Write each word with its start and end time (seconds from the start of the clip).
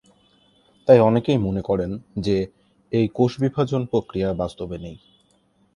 তাই 0.87 0.99
অনেকে 0.99 1.31
মনে 1.37 1.61
করেন 1.61 1.91
যে 2.17 2.37
এই 2.91 3.05
কোষ 3.13 3.31
বিভাজন 3.39 3.81
প্রক্রিয়া 3.85 4.29
বাস্তবে 4.33 4.77
নেই। 4.77 4.97